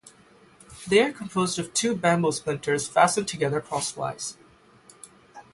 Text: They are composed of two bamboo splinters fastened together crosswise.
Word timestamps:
They 0.87 0.99
are 1.03 1.11
composed 1.11 1.59
of 1.59 1.75
two 1.75 1.95
bamboo 1.95 2.31
splinters 2.31 2.87
fastened 2.87 3.27
together 3.27 3.61
crosswise. 3.61 4.35